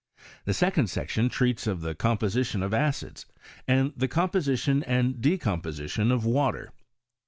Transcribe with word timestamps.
The 0.45 0.53
second 0.55 0.87
section 0.89 1.29
treats 1.29 1.67
of 1.67 1.81
the 1.81 1.93
composition 1.93 2.63
of 2.63 2.73
acids, 2.73 3.27
and 3.67 3.93
the 3.95 4.07
composition 4.07 4.81
and 4.81 5.21
decomposition 5.21 6.11
of 6.11 6.25
water. 6.25 6.71